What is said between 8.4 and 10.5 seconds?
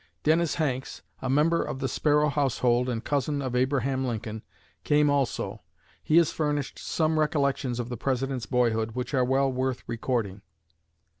boyhood which are well worth recording.